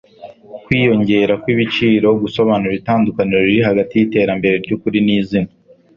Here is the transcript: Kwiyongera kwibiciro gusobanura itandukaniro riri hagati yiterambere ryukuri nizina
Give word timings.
Kwiyongera 0.65 1.33
kwibiciro 1.43 2.07
gusobanura 2.21 2.73
itandukaniro 2.81 3.41
riri 3.47 3.61
hagati 3.69 3.93
yiterambere 3.95 4.55
ryukuri 4.63 4.97
nizina 5.05 5.49